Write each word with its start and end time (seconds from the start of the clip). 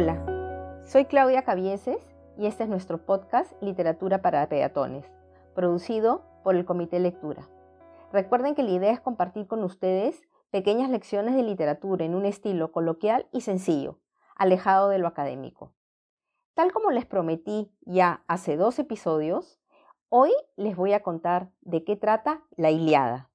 Hola, 0.00 0.84
soy 0.86 1.06
Claudia 1.06 1.42
Cabieses 1.42 1.98
y 2.36 2.46
este 2.46 2.62
es 2.62 2.68
nuestro 2.68 3.04
podcast 3.04 3.52
Literatura 3.60 4.22
para 4.22 4.48
Peatones, 4.48 5.04
producido 5.56 6.22
por 6.44 6.54
el 6.54 6.64
Comité 6.64 7.00
Lectura. 7.00 7.48
Recuerden 8.12 8.54
que 8.54 8.62
la 8.62 8.70
idea 8.70 8.92
es 8.92 9.00
compartir 9.00 9.48
con 9.48 9.64
ustedes 9.64 10.22
pequeñas 10.52 10.88
lecciones 10.88 11.34
de 11.34 11.42
literatura 11.42 12.04
en 12.04 12.14
un 12.14 12.26
estilo 12.26 12.70
coloquial 12.70 13.26
y 13.32 13.40
sencillo, 13.40 13.98
alejado 14.36 14.88
de 14.88 14.98
lo 15.00 15.08
académico. 15.08 15.72
Tal 16.54 16.70
como 16.70 16.92
les 16.92 17.04
prometí 17.04 17.72
ya 17.80 18.22
hace 18.28 18.56
dos 18.56 18.78
episodios, 18.78 19.58
hoy 20.10 20.30
les 20.54 20.76
voy 20.76 20.92
a 20.92 21.02
contar 21.02 21.50
de 21.62 21.82
qué 21.82 21.96
trata 21.96 22.44
la 22.56 22.70
Iliada. 22.70 23.30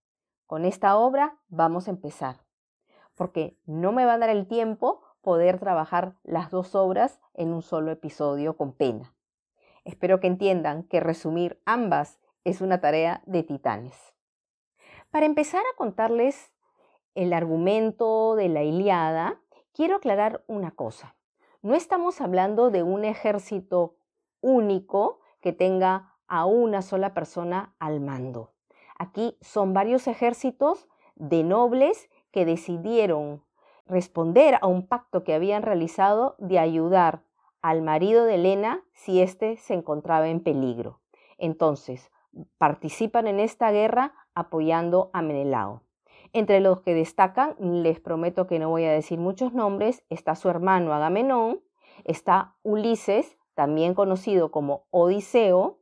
Con 0.47 0.63
esta 0.63 0.95
obra 0.95 1.41
vamos 1.49 1.89
a 1.89 1.91
empezar, 1.91 2.37
porque 3.15 3.59
no 3.65 3.91
me 3.91 4.05
va 4.05 4.13
a 4.13 4.17
dar 4.17 4.29
el 4.29 4.47
tiempo 4.47 5.01
poder 5.23 5.57
trabajar 5.57 6.15
las 6.23 6.51
dos 6.51 6.75
obras 6.75 7.19
en 7.33 7.53
un 7.53 7.63
solo 7.63 7.91
episodio 7.91 8.55
con 8.55 8.73
pena. 8.73 9.15
Espero 9.85 10.19
que 10.19 10.27
entiendan 10.27 10.83
que 10.83 10.99
resumir 10.99 11.61
ambas 11.65 12.19
es 12.43 12.61
una 12.61 12.81
tarea 12.81 13.23
de 13.25 13.41
titanes. 13.41 14.13
Para 15.09 15.25
empezar 15.25 15.61
a 15.61 15.75
contarles 15.77 16.53
el 17.15 17.33
argumento 17.33 18.35
de 18.35 18.49
la 18.49 18.63
Iliada, 18.63 19.41
quiero 19.73 19.95
aclarar 19.95 20.43
una 20.47 20.71
cosa. 20.71 21.15
No 21.61 21.73
estamos 21.73 22.19
hablando 22.19 22.69
de 22.69 22.83
un 22.83 23.05
ejército 23.05 23.95
único 24.41 25.21
que 25.39 25.53
tenga 25.53 26.15
a 26.27 26.45
una 26.45 26.81
sola 26.81 27.13
persona 27.13 27.75
al 27.79 28.01
mando. 28.01 28.51
Aquí 28.97 29.37
son 29.41 29.73
varios 29.73 30.07
ejércitos 30.07 30.87
de 31.15 31.43
nobles 31.43 32.09
que 32.31 32.45
decidieron 32.45 33.43
responder 33.85 34.57
a 34.61 34.67
un 34.67 34.87
pacto 34.87 35.23
que 35.23 35.33
habían 35.33 35.63
realizado 35.63 36.35
de 36.39 36.59
ayudar 36.59 37.23
al 37.61 37.81
marido 37.81 38.25
de 38.25 38.35
Elena 38.35 38.83
si 38.93 39.21
éste 39.21 39.57
se 39.57 39.73
encontraba 39.73 40.27
en 40.27 40.41
peligro. 40.41 40.99
Entonces, 41.37 42.11
participan 42.57 43.27
en 43.27 43.39
esta 43.39 43.71
guerra 43.71 44.13
apoyando 44.33 45.09
a 45.13 45.21
Menelao. 45.21 45.81
Entre 46.33 46.59
los 46.59 46.81
que 46.81 46.95
destacan, 46.95 47.55
les 47.59 47.99
prometo 47.99 48.47
que 48.47 48.59
no 48.59 48.69
voy 48.69 48.85
a 48.85 48.91
decir 48.91 49.19
muchos 49.19 49.53
nombres, 49.53 50.03
está 50.09 50.35
su 50.35 50.49
hermano 50.49 50.93
Agamenón, 50.93 51.61
está 52.05 52.55
Ulises, 52.63 53.37
también 53.53 53.93
conocido 53.93 54.51
como 54.51 54.85
Odiseo, 54.89 55.79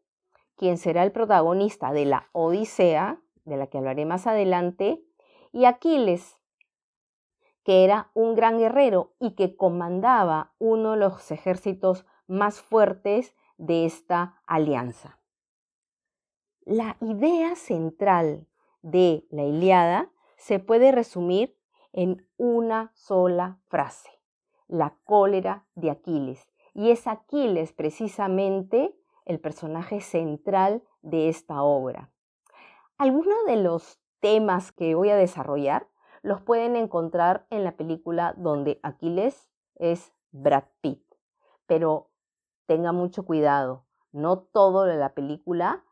quien 0.57 0.77
será 0.77 1.03
el 1.03 1.11
protagonista 1.11 1.93
de 1.93 2.05
la 2.05 2.27
Odisea, 2.33 3.21
de 3.45 3.57
la 3.57 3.67
que 3.67 3.77
hablaré 3.77 4.05
más 4.05 4.27
adelante, 4.27 5.01
y 5.53 5.65
Aquiles, 5.65 6.37
que 7.63 7.83
era 7.83 8.09
un 8.13 8.35
gran 8.35 8.57
guerrero 8.57 9.13
y 9.19 9.31
que 9.31 9.55
comandaba 9.55 10.53
uno 10.59 10.91
de 10.91 10.97
los 10.97 11.31
ejércitos 11.31 12.05
más 12.27 12.61
fuertes 12.61 13.35
de 13.57 13.85
esta 13.85 14.41
alianza. 14.45 15.19
La 16.65 16.97
idea 17.01 17.55
central 17.55 18.47
de 18.81 19.25
la 19.29 19.43
Iliada 19.43 20.09
se 20.37 20.59
puede 20.59 20.91
resumir 20.91 21.57
en 21.93 22.27
una 22.37 22.91
sola 22.95 23.59
frase, 23.67 24.09
la 24.67 24.95
cólera 25.03 25.65
de 25.75 25.91
Aquiles. 25.91 26.47
Y 26.73 26.91
es 26.91 27.05
Aquiles 27.05 27.73
precisamente 27.73 28.95
el 29.25 29.39
personaje 29.39 30.01
central 30.01 30.83
de 31.01 31.29
esta 31.29 31.61
obra. 31.61 32.11
Algunos 32.97 33.45
de 33.45 33.57
los 33.57 33.99
temas 34.19 34.71
que 34.71 34.95
voy 34.95 35.09
a 35.09 35.15
desarrollar 35.15 35.87
los 36.21 36.41
pueden 36.41 36.75
encontrar 36.75 37.47
en 37.49 37.63
la 37.63 37.75
película 37.75 38.33
donde 38.37 38.79
Aquiles 38.83 39.49
es 39.75 40.13
Brad 40.31 40.65
Pitt. 40.81 41.03
Pero 41.65 42.09
tenga 42.65 42.91
mucho 42.91 43.25
cuidado, 43.25 43.85
no 44.11 44.39
todo 44.39 44.83
de 44.83 44.97
la 44.97 45.13
película 45.13 45.83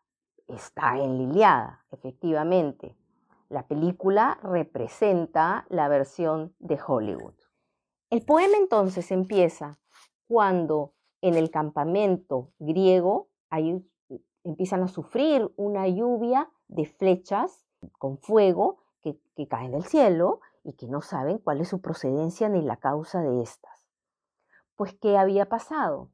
está 0.48 0.98
en 0.98 1.18
Liliada, 1.18 1.86
efectivamente. 1.92 2.96
La 3.50 3.68
película 3.68 4.40
representa 4.44 5.66
la 5.70 5.88
versión 5.88 6.54
de 6.60 6.80
Hollywood. 6.86 7.34
El 8.10 8.24
poema 8.24 8.58
entonces 8.58 9.12
empieza 9.12 9.80
cuando 10.28 10.94
en 11.22 11.36
el 11.36 11.50
campamento 11.50 12.52
griego 12.60 13.30
empiezan 14.44 14.84
a 14.84 14.88
sufrir 14.88 15.52
una 15.56 15.88
lluvia 15.88 16.52
de 16.68 16.86
flechas 16.86 17.66
con 17.98 18.18
fuego 18.18 18.80
que, 19.02 19.48
caen 19.48 19.72
del 19.72 19.84
cielo 19.84 20.42
y 20.64 20.74
que 20.74 20.88
no 20.88 21.02
saben 21.02 21.38
cuál 21.38 21.62
es 21.62 21.70
su 21.70 21.82
procedencia 21.82 22.50
ni 22.50 22.62
la 22.62 22.78
causa 22.78 23.22
de 23.22 23.42
estas. 23.42 23.88
Pues, 24.76 24.94
¿qué 24.94 25.18
había 25.18 25.48
pasado? 25.48 26.10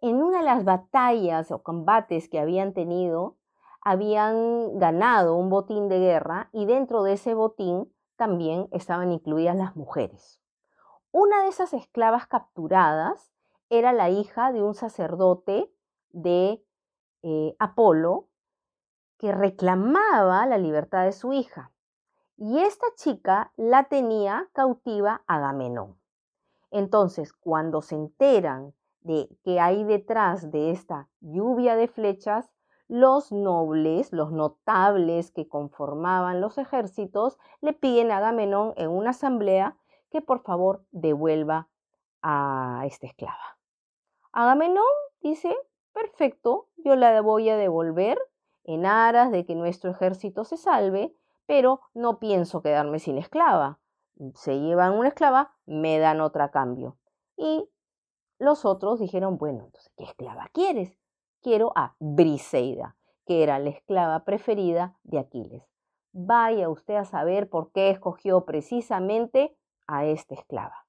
En 0.00 0.22
una 0.22 0.38
de 0.38 0.44
las 0.44 0.64
batallas 0.64 1.50
o 1.50 1.62
combates 1.62 2.28
que 2.28 2.38
habían 2.38 2.72
tenido, 2.72 3.36
habían 3.80 4.78
ganado 4.78 5.36
un 5.36 5.50
botín 5.50 5.88
de 5.88 5.98
guerra 5.98 6.48
y 6.52 6.66
dentro 6.66 7.02
de 7.02 7.14
ese 7.14 7.34
botín 7.34 7.92
también 8.16 8.68
estaban 8.72 9.12
incluidas 9.12 9.56
las 9.56 9.76
mujeres. 9.76 10.40
Una 11.10 11.42
de 11.42 11.48
esas 11.48 11.72
esclavas 11.74 12.26
capturadas 12.26 13.32
era 13.70 13.92
la 13.92 14.10
hija 14.10 14.52
de 14.52 14.62
un 14.62 14.74
sacerdote 14.74 15.70
de 16.10 16.64
eh, 17.22 17.56
Apolo 17.58 18.28
que 19.18 19.32
reclamaba 19.32 20.46
la 20.46 20.58
libertad 20.58 21.04
de 21.04 21.12
su 21.12 21.32
hija. 21.32 21.70
Y 22.36 22.58
esta 22.58 22.86
chica 22.96 23.52
la 23.56 23.84
tenía 23.84 24.48
cautiva 24.52 25.22
Agamenón. 25.26 25.96
Entonces, 26.70 27.32
cuando 27.32 27.82
se 27.82 27.94
enteran 27.94 28.74
de 29.02 29.28
que 29.44 29.60
hay 29.60 29.84
detrás 29.84 30.50
de 30.50 30.72
esta 30.72 31.08
lluvia 31.20 31.76
de 31.76 31.86
flechas, 31.86 32.50
los 32.88 33.32
nobles, 33.32 34.12
los 34.12 34.32
notables 34.32 35.30
que 35.30 35.48
conformaban 35.48 36.40
los 36.40 36.58
ejércitos, 36.58 37.38
le 37.60 37.72
piden 37.72 38.10
a 38.10 38.18
Agamenón 38.18 38.74
en 38.76 38.90
una 38.90 39.10
asamblea 39.10 39.76
que 40.10 40.20
por 40.20 40.42
favor 40.42 40.84
devuelva 40.90 41.68
a 42.22 42.82
esta 42.86 43.06
esclava. 43.06 43.58
Agamenón 44.32 44.84
dice, 45.20 45.56
perfecto, 45.92 46.68
yo 46.76 46.96
la 46.96 47.20
voy 47.20 47.48
a 47.50 47.56
devolver 47.56 48.18
en 48.64 48.86
aras 48.86 49.30
de 49.30 49.44
que 49.46 49.54
nuestro 49.54 49.90
ejército 49.90 50.44
se 50.44 50.56
salve, 50.56 51.14
pero 51.46 51.80
no 51.94 52.18
pienso 52.18 52.62
quedarme 52.62 52.98
sin 52.98 53.18
esclava. 53.18 53.80
Se 54.34 54.60
llevan 54.60 54.92
una 54.94 55.08
esclava, 55.08 55.54
me 55.66 55.98
dan 55.98 56.20
otra 56.20 56.44
a 56.44 56.50
cambio. 56.50 56.96
Y 57.36 57.68
los 58.38 58.64
otros 58.64 59.00
dijeron, 59.00 59.38
bueno, 59.38 59.64
entonces, 59.64 59.92
¿qué 59.96 60.04
esclava 60.04 60.48
quieres? 60.52 60.96
quiero 61.44 61.72
a 61.76 61.94
Briseida, 62.00 62.96
que 63.26 63.42
era 63.42 63.58
la 63.58 63.68
esclava 63.68 64.24
preferida 64.24 64.98
de 65.04 65.18
Aquiles. 65.18 65.62
Vaya 66.12 66.70
usted 66.70 66.94
a 66.94 67.04
saber 67.04 67.50
por 67.50 67.70
qué 67.70 67.90
escogió 67.90 68.46
precisamente 68.46 69.54
a 69.86 70.06
esta 70.06 70.34
esclava. 70.34 70.86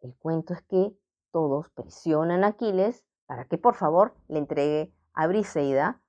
El 0.00 0.16
cuento 0.16 0.52
es 0.54 0.62
que 0.62 0.92
todos 1.30 1.70
presionan 1.70 2.42
a 2.42 2.48
Aquiles 2.48 3.06
para 3.26 3.44
que 3.44 3.58
por 3.58 3.76
favor 3.76 4.14
le 4.26 4.38
entregue 4.38 4.92
a 5.14 5.28
Briseida 5.28 6.02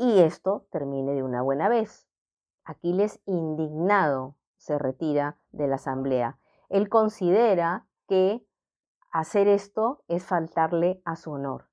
y 0.00 0.20
esto 0.20 0.66
termine 0.70 1.12
de 1.12 1.22
una 1.22 1.42
buena 1.42 1.68
vez. 1.68 2.08
Aquiles, 2.64 3.20
indignado, 3.26 4.34
se 4.56 4.78
retira 4.78 5.38
de 5.52 5.68
la 5.68 5.76
asamblea. 5.76 6.38
Él 6.70 6.88
considera 6.88 7.86
que 8.08 8.42
hacer 9.12 9.46
esto 9.46 10.02
es 10.08 10.24
faltarle 10.24 11.02
a 11.04 11.16
su 11.16 11.32
honor 11.32 11.70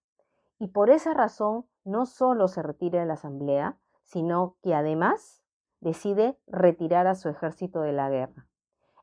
y 0.59 0.67
por 0.67 0.89
esa 0.89 1.13
razón 1.13 1.65
no 1.85 2.05
solo 2.05 2.49
se 2.49 2.61
retira 2.61 2.99
de 2.99 3.05
la 3.05 3.13
asamblea, 3.13 3.77
sino 4.03 4.57
que 4.61 4.75
además 4.75 5.41
decide 5.79 6.37
retirar 6.47 7.07
a 7.07 7.15
su 7.15 7.29
ejército 7.29 7.81
de 7.81 7.93
la 7.93 8.09
guerra. 8.09 8.47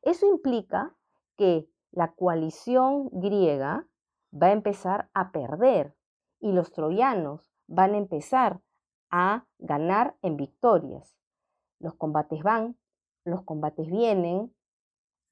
Eso 0.02 0.26
implica 0.26 0.94
que 1.36 1.66
la 1.92 2.12
coalición 2.12 3.08
griega 3.10 3.86
va 4.32 4.48
a 4.48 4.52
empezar 4.52 5.08
a 5.14 5.32
perder 5.32 5.96
y 6.40 6.52
los 6.52 6.72
troyanos 6.72 7.54
van 7.66 7.94
a 7.94 7.98
empezar 7.98 8.60
a 9.16 9.46
ganar 9.60 10.16
en 10.22 10.36
victorias. 10.36 11.16
Los 11.78 11.94
combates 11.94 12.42
van, 12.42 12.76
los 13.24 13.44
combates 13.44 13.88
vienen, 13.88 14.52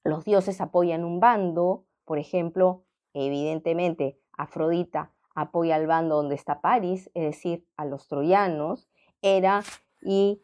los 0.05 0.25
dioses 0.25 0.61
apoyan 0.61 1.03
un 1.03 1.19
bando, 1.19 1.85
por 2.05 2.21
ejemplo, 2.21 2.85
evidentemente 3.13 4.21
Afrodita 4.39 5.13
apoya 5.35 5.75
al 5.75 5.89
bando 5.89 6.15
donde 6.15 6.37
está 6.37 6.61
París, 6.61 7.11
es 7.15 7.25
decir, 7.25 7.67
a 7.77 7.85
los 7.85 8.07
troyanos, 8.07 8.89
Hera 9.21 9.65
y 10.01 10.41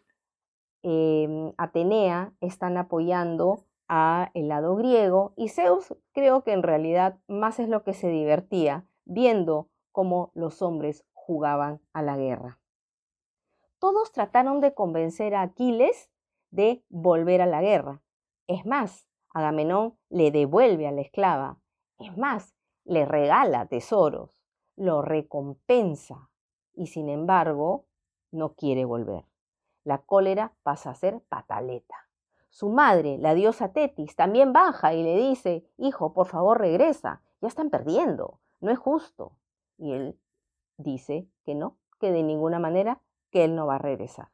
em, 0.83 1.53
Atenea 1.59 2.33
están 2.41 2.77
apoyando 2.77 3.67
a 3.87 4.33
el 4.35 4.49
lado 4.49 4.75
griego 4.75 5.33
y 5.37 5.51
Zeus 5.51 5.95
creo 6.13 6.43
que 6.43 6.53
en 6.53 6.65
realidad 6.65 7.21
más 7.29 7.61
es 7.61 7.69
lo 7.69 7.85
que 7.85 7.95
se 7.95 8.09
divertía 8.09 8.85
viendo 9.05 9.69
cómo 9.93 10.33
los 10.35 10.61
hombres 10.61 11.05
jugaban 11.13 11.81
a 11.93 12.03
la 12.03 12.17
guerra. 12.17 12.59
Todos 13.79 14.13
trataron 14.13 14.61
de 14.61 14.75
convencer 14.75 15.35
a 15.35 15.43
Aquiles 15.43 16.11
de 16.51 16.85
volver 16.89 17.41
a 17.41 17.47
la 17.47 17.61
guerra. 17.61 18.03
Es 18.47 18.67
más, 18.67 19.07
Agamenón 19.31 19.97
le 20.09 20.31
devuelve 20.31 20.89
a 20.89 20.93
la 20.93 21.03
esclava 21.03 21.59
Es 21.99 22.17
más, 22.17 22.55
le 22.85 23.05
regala 23.05 23.67
tesoros, 23.67 24.41
lo 24.77 25.03
recompensa 25.03 26.31
y 26.75 26.87
sin 26.87 27.09
embargo 27.09 27.87
no 28.31 28.55
quiere 28.55 28.85
volver. 28.85 29.27
La 29.85 29.99
cólera 29.99 30.55
pasa 30.63 30.91
a 30.91 30.95
ser 30.95 31.21
pataleta. 31.29 32.09
Su 32.51 32.71
madre, 32.71 33.19
la 33.19 33.35
diosa 33.35 33.73
Tetis, 33.73 34.17
también 34.17 34.53
baja 34.53 34.95
y 34.95 35.03
le 35.03 35.17
dice, 35.17 35.67
hijo, 35.77 36.15
por 36.15 36.27
favor 36.27 36.59
regresa, 36.59 37.23
ya 37.41 37.49
están 37.49 37.71
perdiendo, 37.71 38.41
no 38.61 38.71
es 38.71 38.79
justo. 38.79 39.37
Y 39.77 39.93
él 39.93 40.19
dice 40.77 41.29
que 41.45 41.55
no, 41.55 41.77
que 42.01 42.11
de 42.11 42.23
ninguna 42.23 42.59
manera, 42.59 43.01
que 43.31 43.45
él 43.45 43.55
no 43.55 43.67
va 43.67 43.77
a 43.77 43.79
regresar. 43.79 44.29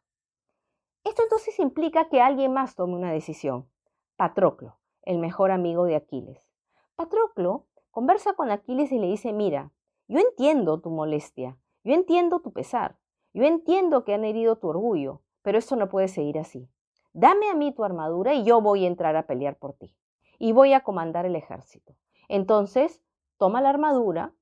Esto 1.05 1.23
entonces 1.23 1.59
implica 1.59 2.09
que 2.09 2.21
alguien 2.21 2.53
más 2.53 2.77
tome 2.77 2.95
una 2.95 3.13
decisión. 3.13 3.69
Patroclo, 4.17 4.79
el 5.03 5.19
mejor 5.19 5.51
amigo 5.51 5.85
de 5.85 5.97
Aquiles. 5.97 6.49
Patroclo 6.95 7.67
conversa 7.91 8.35
con 8.35 8.51
Aquiles 8.51 8.91
y 8.93 8.99
le 8.99 9.09
dice, 9.09 9.33
mira, 9.33 9.71
yo 10.09 10.19
entiendo 10.19 10.81
tu 10.81 10.91
molestia, 10.91 11.59
yo 11.83 11.95
entiendo 11.95 12.41
tu 12.41 12.53
pesar, 12.53 12.97
yo 13.33 13.45
entiendo 13.45 14.05
que 14.05 14.15
han 14.15 14.25
herido 14.25 14.57
tu 14.57 14.69
orgullo, 14.69 15.23
pero 15.43 15.59
esto 15.59 15.77
no 15.77 15.89
puede 15.89 16.09
seguir 16.09 16.39
así. 16.39 16.71
Dame 17.13 17.51
a 17.51 17.55
mí 17.55 17.73
tu 17.73 17.85
armadura 17.85 18.35
y 18.35 18.45
yo 18.45 18.61
voy 18.61 18.85
a 18.85 18.89
entrar 18.89 19.15
a 19.17 19.27
pelear 19.27 19.57
por 19.57 19.75
ti. 19.75 19.95
Y 20.39 20.53
voy 20.53 20.73
a 20.73 20.83
comandar 20.83 21.27
el 21.27 21.37
ejército. 21.37 21.95
Entonces, 22.29 23.03
toma 23.39 23.61
la 23.61 23.71
armadura 23.71 24.33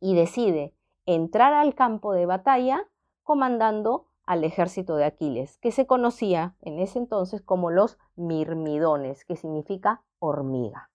y 0.00 0.14
decide 0.14 0.74
entrar 1.06 1.52
al 1.54 1.74
campo 1.74 2.12
de 2.12 2.26
batalla 2.26 2.88
comandando 3.22 4.06
al 4.24 4.44
ejército 4.44 4.96
de 4.96 5.04
Aquiles, 5.04 5.58
que 5.58 5.72
se 5.72 5.86
conocía 5.86 6.56
en 6.60 6.78
ese 6.78 6.98
entonces 6.98 7.42
como 7.42 7.70
los 7.70 7.98
mirmidones, 8.14 9.24
que 9.24 9.36
significa 9.36 10.04
hormiga, 10.18 10.90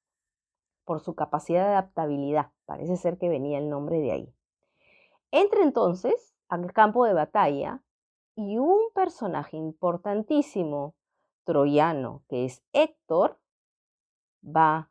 por 0.85 1.01
su 1.01 1.15
capacidad 1.15 1.63
de 1.63 1.69
adaptabilidad. 1.69 2.51
Parece 2.65 2.97
ser 2.97 3.18
que 3.18 3.29
venía 3.29 3.57
el 3.57 3.69
nombre 3.69 4.00
de 4.00 4.12
ahí. 4.12 4.33
Entra 5.31 5.62
entonces 5.62 6.33
al 6.47 6.71
campo 6.71 7.06
de 7.06 7.13
batalla 7.13 7.83
y 8.35 8.57
un 8.57 8.79
personaje 8.94 9.57
importantísimo 9.57 10.95
troyano, 11.44 12.24
que 12.29 12.45
es 12.45 12.63
Héctor, 12.71 13.39
va, 14.44 14.89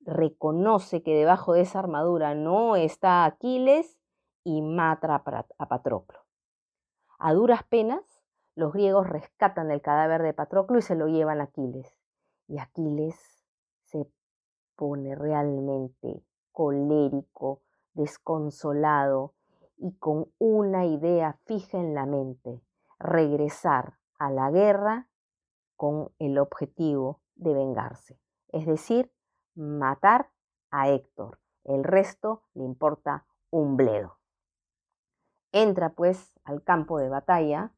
reconoce 0.00 1.02
que 1.02 1.14
debajo 1.14 1.54
de 1.54 1.62
esa 1.62 1.78
armadura 1.78 2.34
no 2.34 2.76
está 2.76 3.24
Aquiles 3.24 3.98
y 4.44 4.60
mata 4.60 5.22
a 5.58 5.68
Patroclo. 5.68 6.23
A 7.26 7.32
duras 7.32 7.62
penas, 7.62 8.04
los 8.54 8.74
griegos 8.74 9.08
rescatan 9.08 9.70
el 9.70 9.80
cadáver 9.80 10.20
de 10.20 10.34
Patroclo 10.34 10.76
y 10.76 10.82
se 10.82 10.94
lo 10.94 11.08
llevan 11.08 11.40
a 11.40 11.44
Aquiles. 11.44 11.96
Y 12.48 12.58
Aquiles 12.58 13.16
se 13.84 14.06
pone 14.76 15.14
realmente 15.14 16.22
colérico, 16.52 17.62
desconsolado 17.94 19.32
y 19.78 19.92
con 19.92 20.26
una 20.36 20.84
idea 20.84 21.38
fija 21.46 21.78
en 21.78 21.94
la 21.94 22.04
mente, 22.04 22.60
regresar 22.98 23.94
a 24.18 24.30
la 24.30 24.50
guerra 24.50 25.08
con 25.76 26.10
el 26.18 26.36
objetivo 26.36 27.22
de 27.36 27.54
vengarse, 27.54 28.20
es 28.48 28.66
decir, 28.66 29.10
matar 29.54 30.28
a 30.70 30.90
Héctor. 30.90 31.38
El 31.64 31.84
resto 31.84 32.42
le 32.52 32.64
importa 32.64 33.24
un 33.48 33.78
bledo. 33.78 34.18
Entra 35.54 35.90
pues 35.90 36.32
al 36.42 36.64
campo 36.64 36.98
de 36.98 37.08
batalla, 37.08 37.72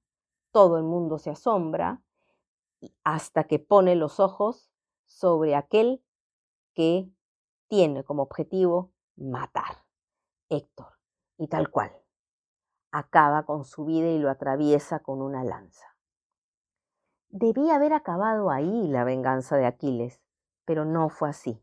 todo 0.50 0.78
el 0.78 0.82
mundo 0.82 1.18
se 1.18 1.28
asombra 1.28 2.00
hasta 3.04 3.44
que 3.44 3.58
pone 3.58 3.96
los 3.96 4.18
ojos 4.18 4.72
sobre 5.04 5.54
aquel 5.54 6.02
que 6.72 7.12
tiene 7.68 8.02
como 8.02 8.22
objetivo 8.22 8.94
matar, 9.14 9.84
Héctor 10.48 10.94
y 11.36 11.48
tal 11.48 11.70
cual. 11.70 11.92
Acaba 12.92 13.44
con 13.44 13.66
su 13.66 13.84
vida 13.84 14.08
y 14.08 14.20
lo 14.20 14.30
atraviesa 14.30 15.00
con 15.00 15.20
una 15.20 15.44
lanza. 15.44 15.98
Debía 17.28 17.74
haber 17.74 17.92
acabado 17.92 18.50
ahí 18.50 18.88
la 18.88 19.04
venganza 19.04 19.58
de 19.58 19.66
Aquiles, 19.66 20.22
pero 20.64 20.86
no 20.86 21.10
fue 21.10 21.28
así. 21.28 21.62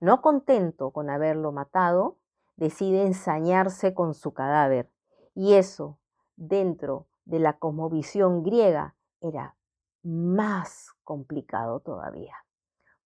No 0.00 0.20
contento 0.20 0.90
con 0.90 1.10
haberlo 1.10 1.52
matado, 1.52 2.18
decide 2.56 3.06
ensañarse 3.06 3.94
con 3.94 4.14
su 4.14 4.34
cadáver, 4.34 4.90
y 5.38 5.54
eso, 5.54 6.00
dentro 6.34 7.06
de 7.24 7.38
la 7.38 7.60
cosmovisión 7.60 8.42
griega, 8.42 8.96
era 9.20 9.54
más 10.02 10.90
complicado 11.04 11.78
todavía. 11.78 12.34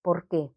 ¿Por 0.01 0.27
qué? 0.27 0.51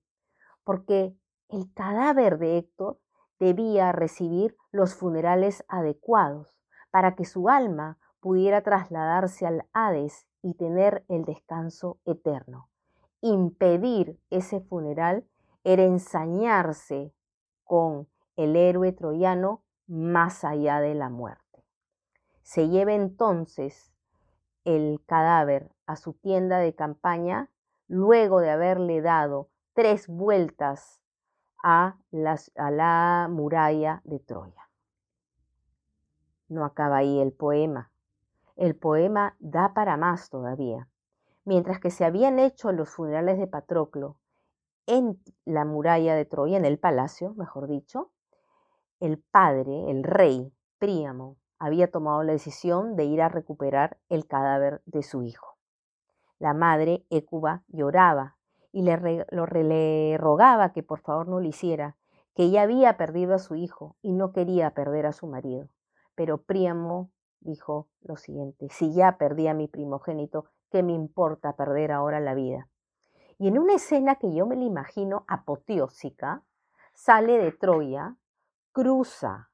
Porque 0.64 1.14
el 1.50 1.70
cadáver 1.74 2.38
de 2.38 2.56
Héctor 2.56 2.98
debía 3.38 3.92
recibir 3.92 4.56
los 4.70 4.94
funerales 4.94 5.66
adecuados 5.68 6.56
para 6.90 7.14
que 7.14 7.26
su 7.26 7.50
alma 7.50 7.98
pudiera 8.20 8.62
trasladarse 8.62 9.46
al 9.46 9.66
Hades 9.74 10.26
y 10.40 10.54
tener 10.54 11.04
el 11.08 11.26
descanso 11.26 11.98
eterno. 12.06 12.70
Impedir 13.20 14.18
ese 14.30 14.62
funeral 14.62 15.28
era 15.62 15.82
ensañarse 15.82 17.12
con 17.64 18.08
el 18.34 18.56
héroe 18.56 18.92
troyano 18.92 19.62
más 19.86 20.42
allá 20.42 20.80
de 20.80 20.94
la 20.94 21.10
muerte. 21.10 21.45
Se 22.46 22.68
lleva 22.68 22.92
entonces 22.92 23.92
el 24.64 25.02
cadáver 25.04 25.72
a 25.84 25.96
su 25.96 26.12
tienda 26.12 26.60
de 26.60 26.76
campaña 26.76 27.50
luego 27.88 28.38
de 28.38 28.50
haberle 28.50 29.00
dado 29.00 29.48
tres 29.72 30.06
vueltas 30.06 31.00
a, 31.64 31.96
la 32.12 33.26
muralla 33.28 34.00
de 34.04 34.20
Troya. 34.20 34.70
No 36.46 36.64
acaba 36.64 36.98
ahí 36.98 37.20
el 37.20 37.32
poema. 37.32 37.90
El 38.54 38.76
poema 38.76 39.34
da 39.40 39.74
para 39.74 39.96
más 39.96 40.30
todavía. 40.30 40.88
Mientras 41.44 41.80
que 41.80 41.90
se 41.90 42.04
habían 42.04 42.38
hecho 42.38 42.70
los 42.70 42.90
funerales 42.90 43.38
de 43.38 43.48
Patroclo 43.48 44.18
en 44.86 45.20
la 45.44 45.64
muralla 45.64 46.14
de 46.14 46.24
Troya, 46.24 46.58
en 46.58 46.64
el 46.64 46.78
palacio, 46.78 47.34
mejor 47.34 47.66
dicho, 47.66 48.12
el 49.00 49.18
padre, 49.18 49.90
el 49.90 50.04
rey 50.04 50.52
Príamo, 50.78 51.38
había 51.58 51.90
tomado 51.90 52.22
la 52.22 52.32
decisión 52.32 52.96
de 52.96 53.04
ir 53.04 53.22
a 53.22 53.28
recuperar 53.28 53.98
el 54.08 54.26
cadáver 54.26 54.82
de 54.86 55.02
su 55.02 55.22
hijo. 55.22 55.56
La 56.38 56.52
madre 56.52 57.06
Écuba 57.10 57.62
lloraba 57.68 58.36
y 58.72 58.82
le, 58.82 60.18
rogaba 60.18 60.72
que 60.72 60.82
por 60.82 61.00
favor 61.00 61.28
no 61.28 61.40
lo 61.40 61.48
hiciera, 61.48 61.96
que 62.34 62.44
ella 62.44 62.62
había 62.62 62.98
perdido 62.98 63.34
a 63.34 63.38
su 63.38 63.54
hijo 63.54 63.96
y 64.02 64.12
no 64.12 64.32
quería 64.32 64.72
perder 64.72 65.06
a 65.06 65.12
su 65.12 65.26
marido. 65.26 65.68
Pero 66.14 66.42
Príamo 66.42 67.10
dijo 67.40 67.88
lo 68.02 68.16
siguiente, 68.16 68.68
si 68.70 68.92
ya 68.92 69.16
perdí 69.16 69.48
a 69.48 69.54
mi 69.54 69.66
primogénito, 69.66 70.46
¿qué 70.70 70.82
me 70.82 70.92
importa 70.92 71.56
perder 71.56 71.92
ahora 71.92 72.20
la 72.20 72.34
vida? 72.34 72.68
Y 73.38 73.48
en 73.48 73.58
una 73.58 73.74
escena 73.74 74.16
que 74.16 74.34
yo 74.34 74.46
me 74.46 74.56
la 74.56 74.64
imagino 74.64 75.24
apoteósica, 75.28 76.42
sale 76.92 77.38
de 77.38 77.52
Troya, 77.52 78.16
cruza, 78.72 79.50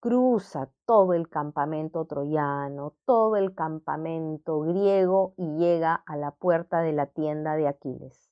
cruza 0.00 0.70
todo 0.84 1.14
el 1.14 1.28
campamento 1.28 2.04
troyano, 2.04 2.94
todo 3.04 3.36
el 3.36 3.54
campamento 3.54 4.60
griego 4.60 5.34
y 5.36 5.56
llega 5.56 5.94
a 5.94 6.16
la 6.16 6.30
puerta 6.30 6.80
de 6.80 6.92
la 6.92 7.06
tienda 7.06 7.56
de 7.56 7.68
Aquiles. 7.68 8.30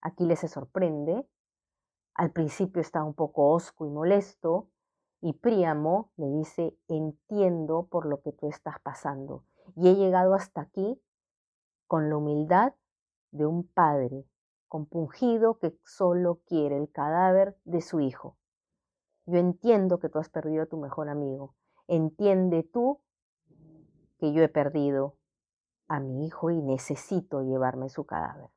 Aquiles 0.00 0.40
se 0.40 0.48
sorprende. 0.48 1.26
Al 2.14 2.32
principio 2.32 2.80
está 2.80 3.04
un 3.04 3.14
poco 3.14 3.50
osco 3.50 3.86
y 3.86 3.90
molesto. 3.90 4.68
Y 5.20 5.34
Príamo 5.34 6.12
le 6.16 6.30
dice, 6.30 6.76
entiendo 6.88 7.86
por 7.90 8.06
lo 8.06 8.22
que 8.22 8.32
tú 8.32 8.48
estás 8.48 8.80
pasando. 8.80 9.44
Y 9.76 9.88
he 9.88 9.94
llegado 9.94 10.34
hasta 10.34 10.62
aquí 10.62 11.00
con 11.86 12.08
la 12.08 12.16
humildad 12.16 12.74
de 13.30 13.46
un 13.46 13.66
padre 13.66 14.24
compungido 14.68 15.58
que 15.58 15.76
solo 15.84 16.40
quiere 16.46 16.78
el 16.78 16.90
cadáver 16.90 17.58
de 17.64 17.80
su 17.80 18.00
hijo. 18.00 18.36
Yo 19.30 19.38
entiendo 19.38 20.00
que 20.00 20.08
tú 20.08 20.18
has 20.18 20.28
perdido 20.28 20.64
a 20.64 20.66
tu 20.66 20.76
mejor 20.76 21.08
amigo. 21.08 21.54
Entiende 21.86 22.64
tú 22.64 23.00
que 24.18 24.32
yo 24.32 24.42
he 24.42 24.48
perdido 24.48 25.16
a 25.86 26.00
mi 26.00 26.26
hijo 26.26 26.50
y 26.50 26.60
necesito 26.60 27.42
llevarme 27.42 27.88
su 27.90 28.04
cadáver. 28.04 28.50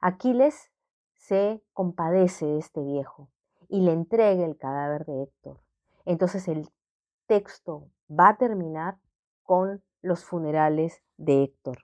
Aquiles 0.00 0.70
se 1.16 1.60
compadece 1.72 2.46
de 2.46 2.58
este 2.58 2.82
viejo 2.82 3.30
y 3.68 3.80
le 3.80 3.92
entrega 3.92 4.44
el 4.44 4.56
cadáver 4.56 5.04
de 5.06 5.24
Héctor. 5.24 5.60
Entonces 6.04 6.46
el 6.46 6.68
texto 7.26 7.90
va 8.08 8.28
a 8.28 8.36
terminar 8.36 8.98
con 9.42 9.82
los 10.02 10.24
funerales 10.24 11.02
de 11.16 11.42
Héctor. 11.42 11.78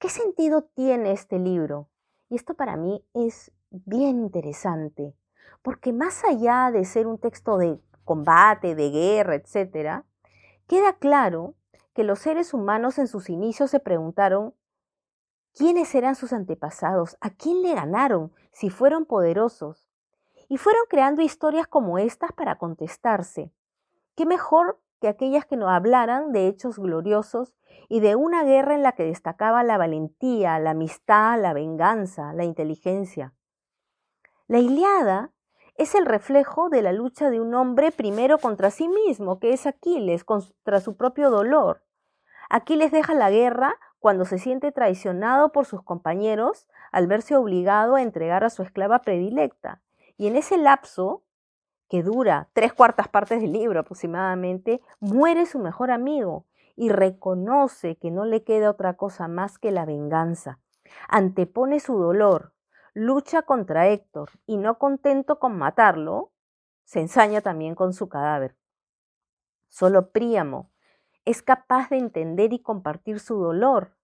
¿Qué 0.00 0.08
sentido 0.08 0.62
tiene 0.74 1.12
este 1.12 1.38
libro? 1.38 1.88
Y 2.28 2.34
esto 2.34 2.54
para 2.54 2.76
mí 2.76 3.04
es 3.14 3.52
bien 3.70 4.18
interesante, 4.18 5.14
porque 5.62 5.92
más 5.92 6.24
allá 6.24 6.70
de 6.70 6.84
ser 6.84 7.06
un 7.06 7.18
texto 7.18 7.58
de 7.58 7.80
combate, 8.04 8.74
de 8.74 8.90
guerra, 8.90 9.34
etc., 9.34 10.04
queda 10.66 10.94
claro 10.94 11.54
que 11.94 12.04
los 12.04 12.20
seres 12.20 12.54
humanos 12.54 12.98
en 12.98 13.08
sus 13.08 13.28
inicios 13.28 13.70
se 13.70 13.80
preguntaron 13.80 14.54
quiénes 15.52 15.94
eran 15.94 16.14
sus 16.14 16.32
antepasados, 16.32 17.16
a 17.20 17.30
quién 17.30 17.62
le 17.62 17.74
ganaron, 17.74 18.32
si 18.52 18.70
fueron 18.70 19.04
poderosos. 19.04 19.88
Y 20.48 20.56
fueron 20.56 20.84
creando 20.88 21.20
historias 21.20 21.66
como 21.66 21.98
estas 21.98 22.32
para 22.32 22.56
contestarse. 22.56 23.52
¿Qué 24.14 24.24
mejor 24.24 24.80
que 25.00 25.08
aquellas 25.08 25.44
que 25.44 25.56
nos 25.56 25.68
hablaran 25.68 26.32
de 26.32 26.46
hechos 26.46 26.78
gloriosos 26.78 27.54
y 27.88 28.00
de 28.00 28.16
una 28.16 28.44
guerra 28.44 28.74
en 28.74 28.82
la 28.82 28.92
que 28.92 29.04
destacaba 29.04 29.62
la 29.62 29.76
valentía, 29.76 30.58
la 30.58 30.70
amistad, 30.70 31.40
la 31.40 31.52
venganza, 31.52 32.32
la 32.32 32.44
inteligencia? 32.44 33.34
La 34.46 34.60
Iliada 34.60 35.32
es 35.78 35.94
el 35.94 36.06
reflejo 36.06 36.68
de 36.68 36.82
la 36.82 36.92
lucha 36.92 37.30
de 37.30 37.40
un 37.40 37.54
hombre 37.54 37.92
primero 37.92 38.38
contra 38.38 38.70
sí 38.70 38.88
mismo, 38.88 39.38
que 39.38 39.52
es 39.52 39.64
Aquiles, 39.64 40.24
contra 40.24 40.80
su 40.80 40.96
propio 40.96 41.30
dolor. 41.30 41.84
Aquiles 42.50 42.90
deja 42.90 43.14
la 43.14 43.30
guerra 43.30 43.76
cuando 44.00 44.24
se 44.24 44.38
siente 44.38 44.72
traicionado 44.72 45.52
por 45.52 45.66
sus 45.66 45.82
compañeros 45.82 46.66
al 46.90 47.06
verse 47.06 47.36
obligado 47.36 47.94
a 47.94 48.02
entregar 48.02 48.42
a 48.42 48.50
su 48.50 48.62
esclava 48.62 49.02
predilecta. 49.02 49.80
Y 50.16 50.26
en 50.26 50.34
ese 50.34 50.58
lapso, 50.58 51.22
que 51.88 52.02
dura 52.02 52.48
tres 52.54 52.72
cuartas 52.72 53.06
partes 53.06 53.40
del 53.40 53.52
libro 53.52 53.78
aproximadamente, 53.78 54.82
muere 54.98 55.46
su 55.46 55.60
mejor 55.60 55.92
amigo 55.92 56.44
y 56.74 56.88
reconoce 56.88 57.96
que 57.96 58.10
no 58.10 58.24
le 58.24 58.42
queda 58.42 58.70
otra 58.70 58.94
cosa 58.94 59.28
más 59.28 59.58
que 59.58 59.70
la 59.70 59.84
venganza. 59.84 60.58
Antepone 61.08 61.78
su 61.78 61.96
dolor, 61.98 62.52
lucha 62.94 63.42
contra 63.42 63.88
Héctor 63.88 64.30
y 64.46 64.56
no 64.56 64.78
contento 64.78 65.38
con 65.38 65.56
matarlo, 65.56 66.32
se 66.84 67.00
ensaña 67.00 67.40
también 67.40 67.74
con 67.74 67.92
su 67.92 68.08
cadáver. 68.08 68.56
Solo 69.68 70.10
Príamo 70.10 70.70
es 71.24 71.42
capaz 71.42 71.90
de 71.90 71.98
entender 71.98 72.52
y 72.52 72.60
compartir 72.60 73.20
su 73.20 73.36
dolor. 73.36 73.96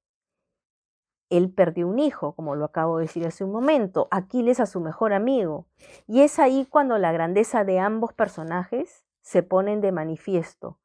Él 1.30 1.50
perdió 1.50 1.88
un 1.88 1.98
hijo, 1.98 2.34
como 2.34 2.54
lo 2.54 2.66
acabo 2.66 2.98
de 2.98 3.06
decir 3.06 3.26
hace 3.26 3.44
un 3.44 3.52
momento, 3.52 4.08
Aquiles 4.10 4.60
a 4.60 4.66
su 4.66 4.80
mejor 4.80 5.14
amigo, 5.14 5.66
y 6.06 6.20
es 6.20 6.38
ahí 6.38 6.66
cuando 6.66 6.98
la 6.98 7.12
grandeza 7.12 7.64
de 7.64 7.78
ambos 7.78 8.12
personajes 8.12 9.04
se 9.22 9.42
ponen 9.42 9.80
de 9.80 9.90
manifiesto 9.90 10.78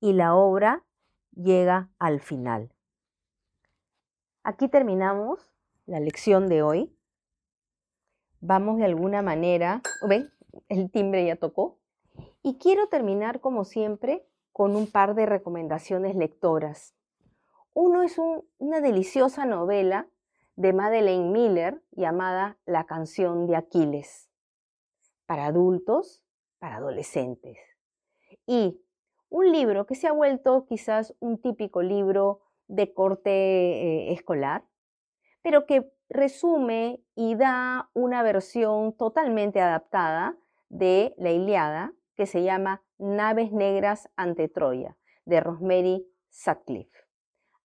y 0.00 0.14
la 0.14 0.34
obra 0.34 0.82
llega 1.34 1.90
al 1.98 2.20
final. 2.20 2.72
Aquí 4.42 4.68
terminamos 4.68 5.52
la 5.84 6.00
lección 6.00 6.48
de 6.48 6.62
hoy 6.62 6.96
vamos 8.42 8.76
de 8.78 8.84
alguna 8.84 9.22
manera, 9.22 9.80
ven, 10.06 10.30
el 10.68 10.90
timbre 10.90 11.24
ya 11.24 11.36
tocó, 11.36 11.78
y 12.42 12.58
quiero 12.58 12.88
terminar 12.88 13.40
como 13.40 13.64
siempre 13.64 14.26
con 14.52 14.76
un 14.76 14.90
par 14.90 15.14
de 15.14 15.26
recomendaciones 15.26 16.16
lectoras. 16.16 16.94
Uno 17.72 18.02
es 18.02 18.16
una 18.58 18.80
deliciosa 18.80 19.46
novela 19.46 20.08
de 20.56 20.72
Madeleine 20.72 21.30
Miller 21.30 21.82
llamada 21.92 22.58
La 22.66 22.84
canción 22.84 23.46
de 23.46 23.56
Aquiles, 23.56 24.28
para 25.24 25.46
adultos, 25.46 26.22
para 26.58 26.76
adolescentes. 26.76 27.58
Y 28.44 28.82
un 29.30 29.52
libro 29.52 29.86
que 29.86 29.94
se 29.94 30.08
ha 30.08 30.12
vuelto 30.12 30.66
quizás 30.66 31.14
un 31.20 31.40
típico 31.40 31.80
libro 31.80 32.40
de 32.66 32.92
corte 32.92 33.30
eh, 33.30 34.12
escolar, 34.12 34.64
pero 35.42 35.64
que 35.64 35.91
resume 36.12 37.02
y 37.14 37.34
da 37.34 37.90
una 37.94 38.22
versión 38.22 38.92
totalmente 38.92 39.60
adaptada 39.60 40.36
de 40.68 41.14
la 41.18 41.30
Iliada 41.30 41.92
que 42.14 42.26
se 42.26 42.42
llama 42.42 42.82
Naves 42.98 43.52
Negras 43.52 44.08
ante 44.16 44.48
Troya, 44.48 44.96
de 45.24 45.40
Rosemary 45.40 46.06
Sutcliffe. 46.28 47.06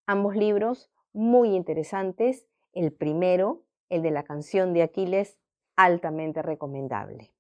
Ambos 0.06 0.36
libros 0.36 0.89
muy 1.13 1.56
interesantes. 1.56 2.48
El 2.74 2.94
primero, 2.94 3.63
el 3.89 4.01
de 4.01 4.12
la 4.12 4.24
canción 4.24 4.74
de 4.74 4.84
Aquiles, 4.84 5.38
altamente 5.75 6.42
recomendable. 6.42 7.34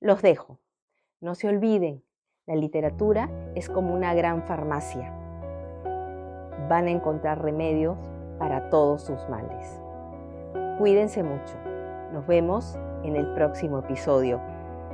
Los 0.00 0.22
dejo. 0.22 0.60
No 1.20 1.34
se 1.34 1.48
olviden, 1.48 2.04
la 2.46 2.56
literatura 2.56 3.30
es 3.54 3.68
como 3.68 3.94
una 3.94 4.14
gran 4.14 4.46
farmacia. 4.46 5.12
Van 6.68 6.86
a 6.86 6.90
encontrar 6.90 7.42
remedios 7.42 7.96
para 8.38 8.68
todos 8.68 9.02
sus 9.02 9.28
males. 9.28 9.85
Cuídense 10.78 11.22
mucho. 11.22 11.54
Nos 12.12 12.26
vemos 12.26 12.78
en 13.02 13.16
el 13.16 13.26
próximo 13.34 13.78
episodio. 13.78 14.40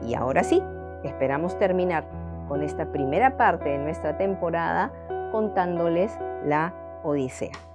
Y 0.07 0.15
ahora 0.15 0.45
sí, 0.45 0.63
esperamos 1.03 1.59
terminar 1.59 2.05
con 2.49 2.63
esta 2.63 2.87
primera 2.87 3.37
parte 3.37 3.71
de 3.71 3.79
nuestra 3.79 4.17
temporada 4.17 4.93
contándoles 5.33 6.17
la 6.45 6.73
Odisea. 7.03 7.72